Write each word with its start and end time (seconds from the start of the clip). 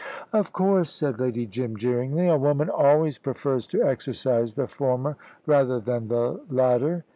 "Of 0.33 0.51
course," 0.51 0.89
said 0.89 1.19
Lady 1.19 1.45
Jim, 1.45 1.77
jeeringly; 1.77 2.27
"a 2.27 2.35
woman 2.35 2.71
always 2.71 3.19
prefers 3.19 3.67
to 3.67 3.83
exercise 3.83 4.55
the 4.55 4.65
former 4.65 5.15
rather 5.45 5.79
than 5.79 6.07
the 6.07 6.41
latter." 6.49 7.05